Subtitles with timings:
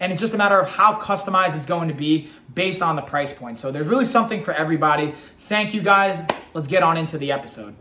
[0.00, 3.02] and it's just a matter of how customized it's going to be based on the
[3.02, 3.56] price point.
[3.56, 5.14] So there's really something for everybody.
[5.38, 6.24] Thank you guys.
[6.54, 7.74] Let's get on into the episode.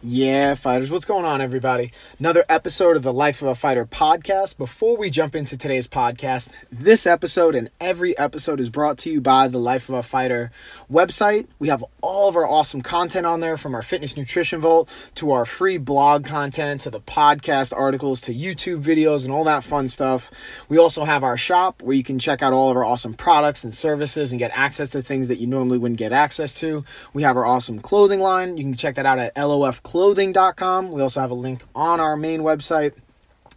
[0.00, 1.90] Yeah, fighters, what's going on, everybody?
[2.20, 4.56] Another episode of the Life of a Fighter podcast.
[4.56, 9.20] Before we jump into today's podcast, this episode and every episode is brought to you
[9.20, 10.52] by the Life of a Fighter
[10.88, 11.48] website.
[11.58, 15.32] We have all of our awesome content on there from our fitness nutrition vault to
[15.32, 19.88] our free blog content to the podcast articles to YouTube videos and all that fun
[19.88, 20.30] stuff.
[20.68, 23.64] We also have our shop where you can check out all of our awesome products
[23.64, 26.84] and services and get access to things that you normally wouldn't get access to.
[27.12, 28.58] We have our awesome clothing line.
[28.58, 30.90] You can check that out at LOF clothing.com.
[30.90, 32.92] We also have a link on our main website.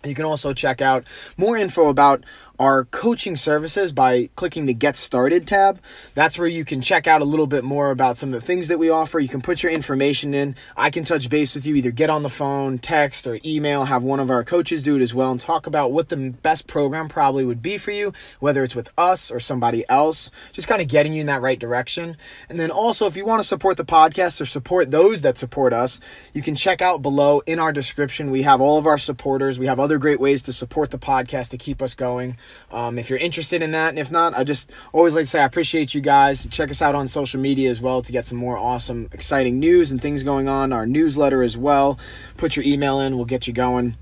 [0.06, 1.04] You can also check out
[1.36, 2.24] more info about
[2.62, 5.82] our coaching services by clicking the Get Started tab.
[6.14, 8.68] That's where you can check out a little bit more about some of the things
[8.68, 9.20] that we offer.
[9.20, 10.56] You can put your information in.
[10.78, 14.04] I can touch base with you, either get on the phone, text, or email, have
[14.04, 17.10] one of our coaches do it as well, and talk about what the best program
[17.10, 20.88] probably would be for you, whether it's with us or somebody else, just kind of
[20.88, 22.16] getting you in that right direction.
[22.48, 25.74] And then also, if you want to support the podcast or support those that support
[25.74, 26.00] us,
[26.32, 28.30] you can check out below in our description.
[28.30, 29.58] We have all of our supporters.
[29.58, 32.38] We have other great ways to support the podcast to keep us going.
[32.72, 35.42] Um, if you're interested in that, and if not, I just always like to say
[35.42, 36.48] I appreciate you guys.
[36.48, 39.92] Check us out on social media as well to get some more awesome, exciting news
[39.92, 40.72] and things going on.
[40.74, 42.00] Our newsletter as well.
[42.38, 43.98] Put your email in, we'll get you going.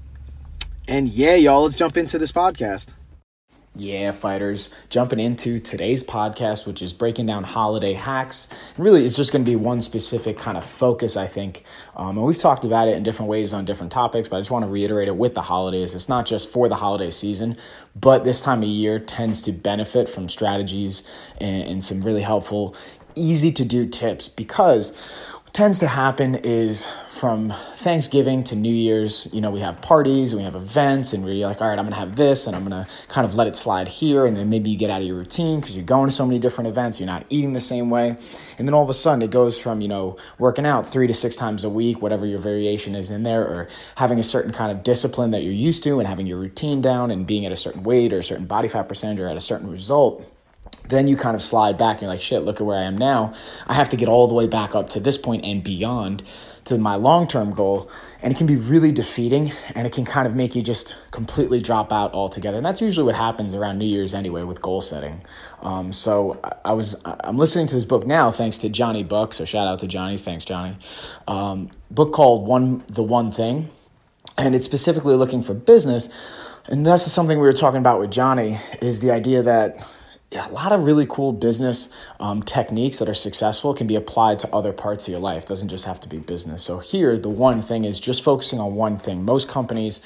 [0.88, 2.94] And yeah, y'all, let's jump into this podcast.
[3.80, 8.50] Yeah, fighters, jumping into today's podcast, which is breaking down holiday hacks.
[8.78, 11.64] Really, it's just going to be one specific kind of focus, I think.
[11.96, 14.52] Um, and we've talked about it in different ways on different topics, but I just
[14.52, 15.96] want to reiterate it with the holidays.
[15.96, 17.56] It's not just for the holiday season,
[17.96, 21.02] but this time of year tends to benefit from strategies
[21.40, 22.76] and, and some really helpful,
[23.16, 24.92] easy to do tips because
[25.54, 30.40] tends to happen is from Thanksgiving to New Year's, you know, we have parties and
[30.40, 32.88] we have events, and we're like, all right, I'm gonna have this, and I'm gonna
[33.08, 35.60] kind of let it slide here, and then maybe you get out of your routine
[35.60, 38.16] because you're going to so many different events, you're not eating the same way,
[38.58, 41.14] and then all of a sudden it goes from, you know, working out three to
[41.14, 44.72] six times a week, whatever your variation is in there, or having a certain kind
[44.72, 47.58] of discipline that you're used to, and having your routine down, and being at a
[47.58, 50.26] certain weight or a certain body fat percentage or at a certain result
[50.88, 52.98] then you kind of slide back and you're like, shit, look at where I am
[52.98, 53.34] now.
[53.68, 56.24] I have to get all the way back up to this point and beyond
[56.66, 57.90] to my long term goal.
[58.22, 61.62] And it can be really defeating and it can kind of make you just completely
[61.62, 62.58] drop out altogether.
[62.58, 65.22] And that's usually what happens around New Year's anyway with goal setting.
[65.62, 69.34] Um, so I was, I'm listening to this book now thanks to Johnny Buck.
[69.34, 70.18] So shout out to Johnny.
[70.18, 70.78] Thanks, Johnny.
[71.28, 73.70] Um, book called One, The One Thing.
[74.38, 76.08] And it's specifically looking for business.
[76.68, 79.86] And that's something we were talking about with Johnny is the idea that
[80.32, 84.38] yeah, a lot of really cool business um, techniques that are successful can be applied
[84.40, 85.44] to other parts of your life.
[85.44, 86.64] It doesn't just have to be business.
[86.64, 89.26] So here, the one thing is just focusing on one thing.
[89.26, 90.02] Most companies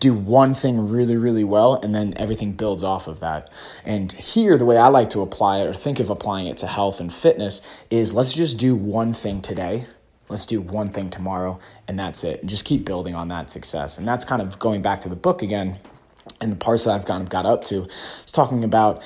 [0.00, 3.52] do one thing really, really well, and then everything builds off of that.
[3.84, 6.66] And here, the way I like to apply it or think of applying it to
[6.66, 7.60] health and fitness
[7.90, 9.84] is let's just do one thing today.
[10.30, 12.40] Let's do one thing tomorrow, and that's it.
[12.40, 13.98] And just keep building on that success.
[13.98, 15.78] And that's kind of going back to the book again
[16.40, 17.86] and the parts that I've kind of got up to.
[18.22, 19.02] It's talking about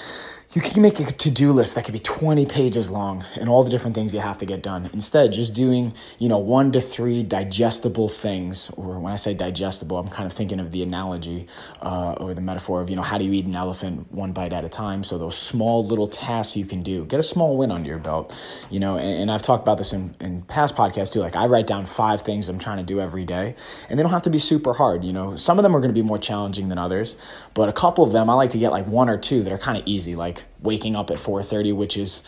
[0.53, 3.71] you can make a to-do list that could be 20 pages long and all the
[3.71, 4.91] different things you have to get done.
[4.93, 9.97] Instead just doing you know one to three digestible things or when i say digestible
[9.99, 11.47] i'm kind of thinking of the analogy
[11.83, 14.53] uh, or the metaphor of you know how do you eat an elephant one bite
[14.53, 15.05] at a time?
[15.05, 17.05] So those small little tasks you can do.
[17.05, 18.35] Get a small win under your belt
[18.71, 21.21] you know and, and i've talked about this in, in past podcasts too.
[21.21, 23.55] Like i write down five things i'm trying to do every day
[23.89, 25.37] and they don't have to be super hard you know.
[25.37, 27.15] Some of them are going to be more challenging than others
[27.55, 29.59] but a couple of them i like to get like one or two that are
[29.59, 30.17] kind of easy.
[30.17, 32.23] Like waking up at 4.30 which is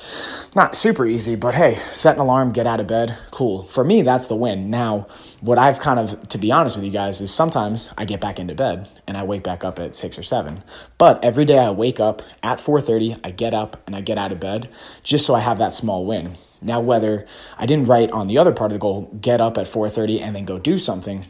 [0.55, 3.63] not super easy but hey set an alarm get out of bed cool.
[3.65, 4.71] For me that's the win.
[4.71, 5.07] Now
[5.41, 8.39] what i've kind of to be honest with you guys is sometimes i get back
[8.39, 10.63] into bed and i wake back up at 6 or 7
[10.99, 14.33] but every day i wake up at 4.30 i get up and i get out
[14.33, 14.71] of bed
[15.03, 16.37] just so i have that small win.
[16.61, 17.27] Now whether
[17.59, 20.35] i didn't write on the other part of the goal get up at 4.30 and
[20.35, 21.27] then go do something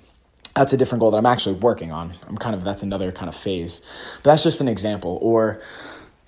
[0.54, 2.12] that's a different goal that i'm actually working on.
[2.26, 3.80] I'm kind of that's another kind of phase.
[4.16, 5.18] But that's just an example.
[5.22, 5.60] Or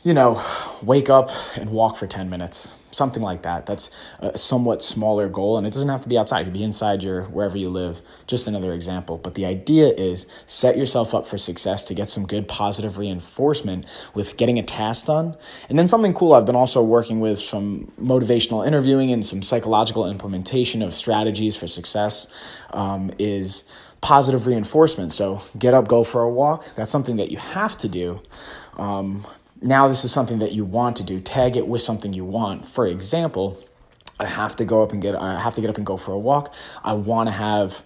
[0.05, 0.41] you know,
[0.83, 3.65] wake up and walk for 10 minutes, something like that.
[3.65, 3.91] That's
[4.21, 6.43] a somewhat smaller goal, and it doesn't have to be outside.
[6.43, 8.03] It could be inside your wherever you live.
[8.27, 9.17] Just another example.
[9.17, 13.87] But the idea is set yourself up for success to get some good positive reinforcement
[14.13, 15.39] with getting a task done.
[15.71, 20.07] And then something cool I've been also working with some motivational interviewing and some psychological
[20.07, 22.27] implementation of strategies for success
[22.75, 23.65] um, is
[24.03, 25.13] positive reinforcement.
[25.13, 26.67] So get up, go for a walk.
[26.77, 28.21] That's something that you have to do.
[28.77, 29.27] Um,
[29.65, 31.21] now this is something that you want to do.
[31.21, 32.67] Tag it with something you want.
[32.67, 33.59] For example,
[34.21, 36.13] I have to go up and get I have to get up and go for
[36.13, 36.55] a walk.
[36.85, 37.83] I want to have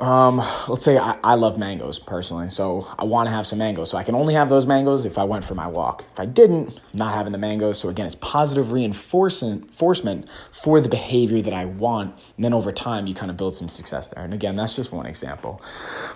[0.00, 3.90] um, let's say I, I love mangoes personally, so I want to have some mangoes.
[3.90, 6.04] So I can only have those mangoes if I went for my walk.
[6.12, 7.78] If I didn't, not having the mangoes.
[7.78, 9.70] So again, it's positive reinforcement
[10.50, 12.18] for the behavior that I want.
[12.36, 14.24] And then over time, you kind of build some success there.
[14.24, 15.62] And again, that's just one example.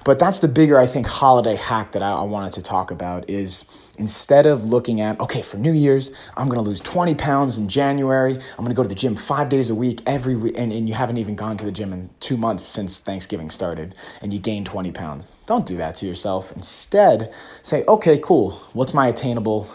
[0.04, 3.30] But that's the bigger, I think, holiday hack that I, I wanted to talk about
[3.30, 3.64] is
[3.98, 8.34] instead of looking at, okay, for New Year's, I'm to lose 20 pounds in January.
[8.34, 10.54] I'm to go to the gym five days a week every week.
[10.56, 13.94] And, and you haven't even gone to the gym in two months since Thanksgiving started
[14.22, 15.36] and you gain 20 pounds.
[15.46, 16.52] Don't do that to yourself.
[16.52, 18.52] Instead, say, okay, cool.
[18.72, 19.68] What's my attainable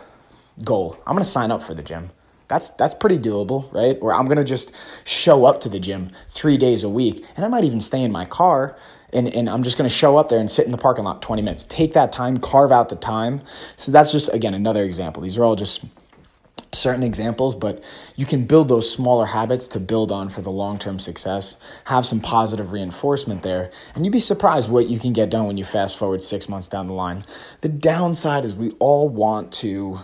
[0.64, 0.98] goal?
[1.06, 2.10] I'm to sign up for the gym.
[2.50, 3.98] That's that's pretty doable, right?
[4.02, 4.74] Or I'm gonna just
[5.08, 8.12] show up to the gym three days a week, and I might even stay in
[8.12, 8.76] my car
[9.14, 11.22] and, and I'm just going to show up there and sit in the parking lot
[11.22, 11.66] 20 minutes.
[11.66, 13.42] Take that time, carve out the time.
[13.78, 15.24] So that's just, again, another example.
[15.24, 15.84] These are all just
[16.76, 17.84] certain examples, but
[18.16, 21.58] you can build those smaller habits to build on for the long term success.
[21.86, 25.58] Have some positive reinforcement there, and you'd be surprised what you can get done when
[25.58, 27.26] you fast forward six months down the line.
[27.62, 30.00] The downside is we all want to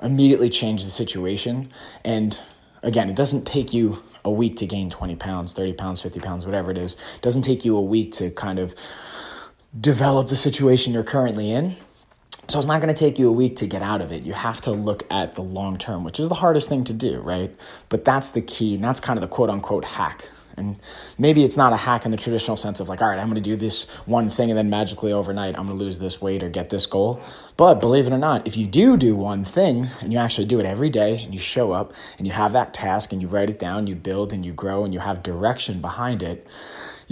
[0.00, 1.70] immediately change the situation,
[2.04, 2.40] and
[2.82, 6.44] again, it doesn't take you a week to gain 20 pounds, 30 pounds, 50 pounds,
[6.44, 6.94] whatever it is.
[7.16, 8.74] It doesn't take you a week to kind of
[9.78, 11.76] develop the situation you're currently in.
[12.48, 14.24] So it's not going to take you a week to get out of it.
[14.24, 17.20] You have to look at the long term, which is the hardest thing to do,
[17.20, 17.54] right?
[17.88, 20.28] But that's the key, and that's kind of the quote unquote hack.
[20.62, 20.78] And
[21.18, 23.42] maybe it's not a hack in the traditional sense of like, all right, I'm going
[23.42, 26.42] to do this one thing and then magically overnight I'm going to lose this weight
[26.42, 27.20] or get this goal.
[27.56, 30.60] But believe it or not, if you do do one thing and you actually do
[30.60, 33.50] it every day and you show up and you have that task and you write
[33.50, 36.46] it down, you build and you grow and you have direction behind it,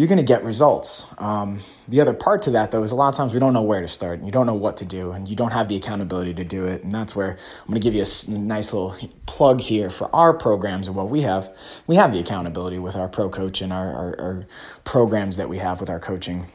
[0.00, 1.04] you're going to get results.
[1.18, 3.60] Um, the other part to that, though, is a lot of times we don't know
[3.60, 4.18] where to start.
[4.18, 6.64] And you don't know what to do, and you don't have the accountability to do
[6.64, 6.82] it.
[6.82, 10.32] And that's where I'm going to give you a nice little plug here for our
[10.32, 11.54] programs and what we have.
[11.86, 14.46] We have the accountability with our pro coach and our, our, our
[14.84, 16.46] programs that we have with our coaching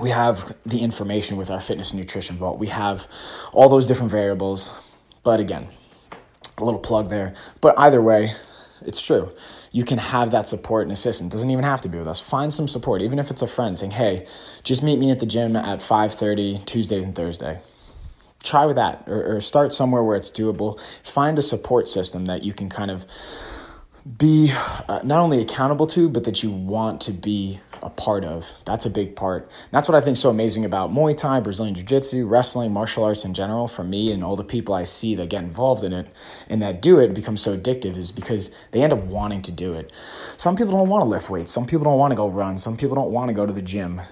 [0.00, 2.60] we have the information with our fitness and nutrition vault.
[2.60, 3.08] We have
[3.52, 4.70] all those different variables.
[5.24, 5.66] But again,
[6.56, 7.34] a little plug there.
[7.60, 8.34] But either way,
[8.82, 9.32] it's true
[9.70, 11.32] you can have that support and assistance.
[11.32, 12.20] Doesn't even have to be with us.
[12.20, 14.26] Find some support, even if it's a friend saying, "Hey,
[14.62, 17.60] just meet me at the gym at 5:30 Tuesdays and Thursday."
[18.42, 20.78] Try with that, or, or start somewhere where it's doable.
[21.02, 23.04] Find a support system that you can kind of
[24.16, 24.52] be
[24.88, 28.46] uh, not only accountable to, but that you want to be a part of.
[28.66, 29.44] That's a big part.
[29.44, 33.02] And that's what I think so amazing about Muay Thai, Brazilian Jiu Jitsu, wrestling, martial
[33.02, 35.94] arts in general, for me and all the people I see that get involved in
[35.94, 36.06] it
[36.50, 39.72] and that do it become so addictive is because they end up wanting to do
[39.72, 39.90] it.
[40.36, 41.50] Some people don't want to lift weights.
[41.50, 42.58] Some people don't want to go run.
[42.58, 44.02] Some people don't want to go to the gym.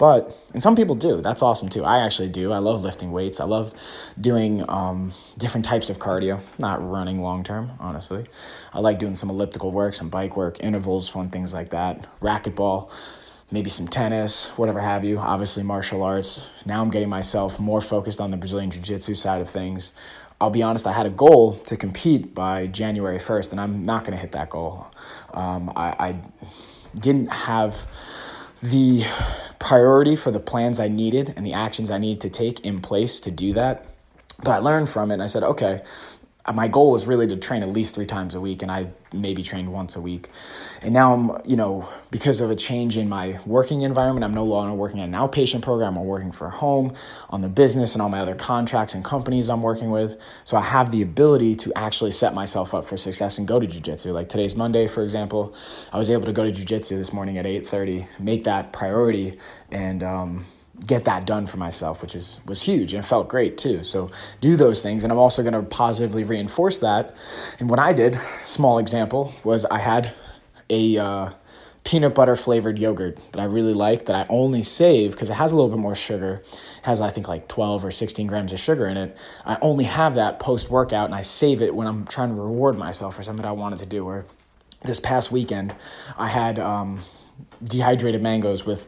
[0.00, 1.20] But, and some people do.
[1.20, 1.84] That's awesome too.
[1.84, 2.52] I actually do.
[2.52, 3.38] I love lifting weights.
[3.38, 3.74] I love
[4.18, 8.24] doing um, different types of cardio, not running long term, honestly.
[8.72, 12.90] I like doing some elliptical work, some bike work, intervals, fun things like that, racquetball,
[13.50, 15.18] maybe some tennis, whatever have you.
[15.18, 16.48] Obviously, martial arts.
[16.64, 19.92] Now I'm getting myself more focused on the Brazilian Jiu Jitsu side of things.
[20.40, 24.04] I'll be honest, I had a goal to compete by January 1st, and I'm not
[24.04, 24.86] going to hit that goal.
[25.34, 26.16] Um, I, I
[26.98, 27.86] didn't have
[28.62, 29.02] the
[29.58, 33.20] priority for the plans I needed and the actions I needed to take in place
[33.20, 33.86] to do that.
[34.38, 35.82] But I learned from it and I said, okay,
[36.54, 39.42] my goal was really to train at least three times a week and i maybe
[39.42, 40.28] trained once a week.
[40.82, 44.44] And now i'm you know because of a change in my working environment i'm no
[44.44, 45.96] longer working at an outpatient program.
[45.96, 46.94] I'm working for home
[47.28, 50.18] on the business and all my other contracts and companies i'm working with.
[50.44, 53.66] So i have the ability to actually set myself up for success and go to
[53.66, 54.12] jiu-jitsu.
[54.12, 55.54] Like today's monday for example.
[55.92, 59.38] I was able to go to jiu-jitsu this morning at 8.30 make that priority
[59.70, 60.44] and um,
[60.86, 63.84] get that done for myself, which is was huge and it felt great too.
[63.84, 64.10] So
[64.40, 67.14] do those things, and I'm also going to positively reinforce that.
[67.58, 70.12] And what I did, small example, was I had
[70.68, 71.30] a uh,
[71.84, 75.52] peanut butter flavored yogurt that I really like that I only save because it has
[75.52, 76.42] a little bit more sugar.
[76.44, 79.16] It has I think like 12 or 16 grams of sugar in it.
[79.44, 82.76] I only have that post workout, and I save it when I'm trying to reward
[82.78, 84.04] myself for something I wanted to do.
[84.06, 84.24] Or
[84.84, 85.74] this past weekend,
[86.16, 86.58] I had.
[86.58, 87.00] Um,
[87.62, 88.86] dehydrated mangoes with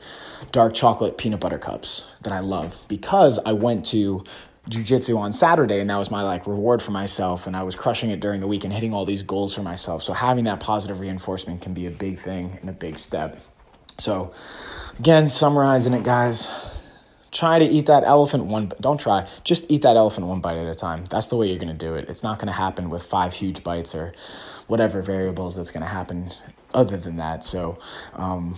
[0.51, 4.25] dark chocolate peanut butter cups that I love because I went to
[4.69, 7.47] jujitsu on Saturday, and that was my like reward for myself.
[7.47, 10.03] And I was crushing it during the week and hitting all these goals for myself.
[10.03, 13.39] So having that positive reinforcement can be a big thing and a big step.
[13.99, 14.33] So
[14.99, 16.51] again, summarizing it, guys.
[17.31, 18.73] Try to eat that elephant one.
[18.79, 19.27] Don't try.
[19.43, 21.07] Just eat that elephant one bite at a time.
[21.07, 22.11] That's the way you're to do it.
[22.11, 24.13] It's not to happen with five huge bites or
[24.67, 26.31] whatever variables that's to happen
[26.75, 27.45] other than that.
[27.45, 27.79] So,
[28.15, 28.57] um,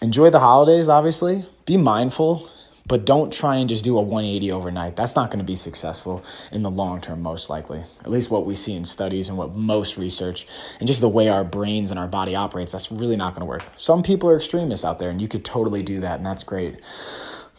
[0.00, 0.88] enjoy the holidays.
[0.88, 2.50] Obviously, be mindful
[2.88, 4.96] but don't try and just do a 180 overnight.
[4.96, 7.82] That's not going to be successful in the long term, most likely.
[8.00, 10.46] At least what we see in studies and what most research
[10.80, 13.46] and just the way our brains and our body operates, that's really not going to
[13.46, 13.62] work.
[13.76, 16.80] Some people are extremists out there, and you could totally do that, and that's great.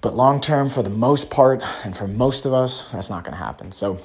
[0.01, 3.37] But long term, for the most part, and for most of us, that's not going
[3.37, 3.71] to happen.
[3.71, 3.99] So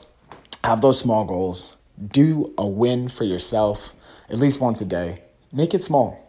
[0.63, 1.77] have those small goals.
[2.07, 3.95] Do a win for yourself
[4.29, 5.24] at least once a day.
[5.55, 6.21] Make it small.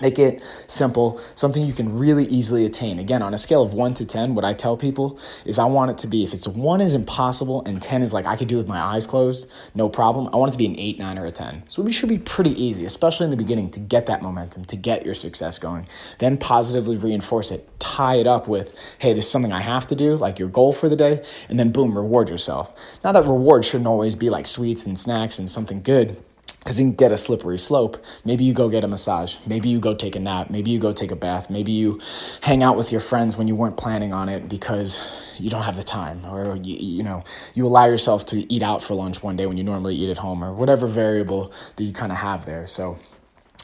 [0.00, 2.98] Make it simple, something you can really easily attain.
[2.98, 5.90] Again, on a scale of one to 10, what I tell people is I want
[5.90, 8.56] it to be if it's one is impossible and 10 is like I could do
[8.56, 10.28] with my eyes closed, no problem.
[10.32, 11.64] I want it to be an 8, 9, or a 10.
[11.68, 14.76] So it should be pretty easy, especially in the beginning, to get that momentum, to
[14.76, 15.86] get your success going.
[16.18, 19.94] Then positively reinforce it, tie it up with, hey, this is something I have to
[19.94, 22.72] do, like your goal for the day, and then boom, reward yourself.
[23.04, 26.22] Now, that reward shouldn't always be like sweets and snacks and something good
[26.68, 27.96] because you can get a slippery slope.
[28.26, 29.38] Maybe you go get a massage.
[29.46, 30.50] Maybe you go take a nap.
[30.50, 31.48] Maybe you go take a bath.
[31.48, 31.98] Maybe you
[32.42, 35.76] hang out with your friends when you weren't planning on it because you don't have
[35.76, 39.34] the time, or you, you know you allow yourself to eat out for lunch one
[39.34, 42.44] day when you normally eat at home, or whatever variable that you kind of have
[42.44, 42.66] there.
[42.66, 42.98] So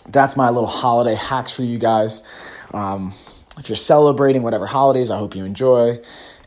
[0.08, 2.22] that's my little holiday hacks for you guys.
[2.72, 3.12] Um,
[3.58, 5.98] if you're celebrating whatever holidays, I hope you enjoy.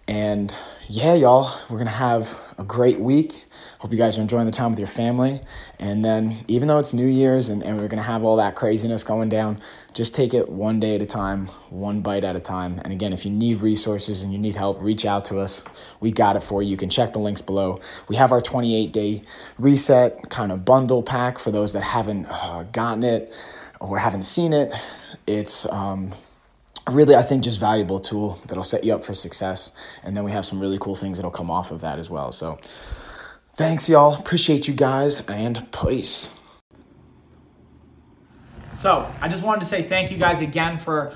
[0.08, 3.46] And yeah, y'all, we're gonna have a great week.
[3.80, 5.42] Hope you guys are enjoying the time with your family.
[5.78, 8.56] And then, even though it's New Year's and, and we're going to have all that
[8.56, 9.60] craziness going down,
[9.94, 12.82] just take it one day at a time, one bite at a time.
[12.84, 15.62] And again, if you need resources and you need help, reach out to us.
[16.00, 16.72] We got it for you.
[16.72, 17.80] You can check the links below.
[18.08, 19.22] We have our 28 day
[19.60, 23.32] reset kind of bundle pack for those that haven't uh, gotten it
[23.80, 24.74] or haven't seen it.
[25.28, 26.14] It's, um,
[26.90, 29.72] really i think just valuable tool that'll set you up for success
[30.04, 32.32] and then we have some really cool things that'll come off of that as well
[32.32, 32.58] so
[33.58, 34.14] Thanks, y'all.
[34.14, 36.30] Appreciate you guys and peace.
[38.76, 41.16] So, I just wanted to say thank you guys again for